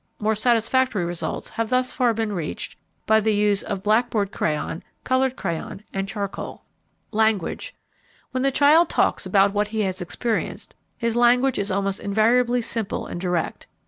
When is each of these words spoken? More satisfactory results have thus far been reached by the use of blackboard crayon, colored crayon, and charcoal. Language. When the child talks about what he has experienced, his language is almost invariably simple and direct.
More 0.17 0.33
satisfactory 0.33 1.05
results 1.05 1.49
have 1.49 1.69
thus 1.69 1.93
far 1.93 2.11
been 2.15 2.33
reached 2.33 2.75
by 3.05 3.19
the 3.19 3.35
use 3.35 3.61
of 3.61 3.83
blackboard 3.83 4.31
crayon, 4.31 4.81
colored 5.03 5.35
crayon, 5.35 5.83
and 5.93 6.07
charcoal. 6.09 6.63
Language. 7.11 7.75
When 8.31 8.41
the 8.41 8.49
child 8.49 8.89
talks 8.89 9.27
about 9.27 9.53
what 9.53 9.67
he 9.67 9.81
has 9.81 10.01
experienced, 10.01 10.73
his 10.97 11.15
language 11.15 11.59
is 11.59 11.69
almost 11.69 11.99
invariably 11.99 12.63
simple 12.63 13.05
and 13.05 13.21
direct. 13.21 13.67